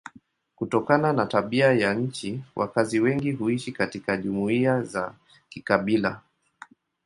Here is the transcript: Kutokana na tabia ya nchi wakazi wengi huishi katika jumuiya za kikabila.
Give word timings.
Kutokana 0.55 1.13
na 1.13 1.25
tabia 1.25 1.73
ya 1.73 1.93
nchi 1.93 2.43
wakazi 2.55 2.99
wengi 2.99 3.31
huishi 3.31 3.71
katika 3.71 4.17
jumuiya 4.17 4.81
za 4.83 5.13
kikabila. 5.49 6.21